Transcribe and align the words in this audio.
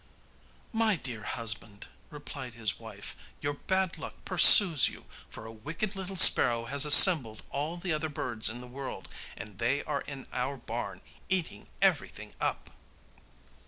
'My 0.73 0.95
dear 0.95 1.21
husband,' 1.21 1.85
replied 2.09 2.55
his 2.55 2.79
wife, 2.79 3.15
'your 3.39 3.53
bad 3.53 3.99
luck 3.99 4.15
pursues 4.25 4.89
you, 4.89 5.05
for 5.29 5.45
a 5.45 5.51
wicked 5.51 5.95
little 5.95 6.15
sparrow 6.15 6.65
has 6.65 6.85
assembled 6.85 7.43
all 7.51 7.77
the 7.77 7.93
other 7.93 8.09
birds 8.09 8.49
in 8.49 8.61
the 8.61 8.67
world, 8.67 9.07
and 9.37 9.59
they 9.59 9.83
are 9.83 10.01
in 10.01 10.25
our 10.33 10.57
barn 10.57 11.01
eating 11.29 11.67
everything 11.83 12.33
up. 12.41 12.71